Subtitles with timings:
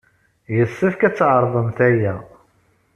[0.55, 2.13] Yessefk ad tɛerḍemt aya.